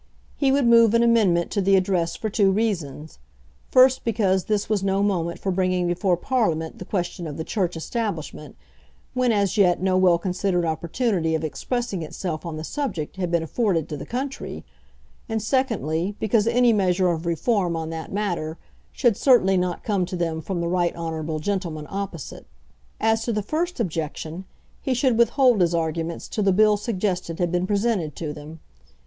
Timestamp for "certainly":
19.15-19.55